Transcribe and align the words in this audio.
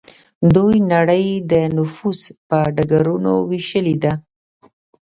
دوی 0.55 0.75
نړۍ 0.93 1.27
د 1.51 1.53
نفوذ 1.77 2.21
په 2.47 2.57
ډګرونو 2.75 3.33
ویشلې 3.49 3.95
ده 4.03 4.13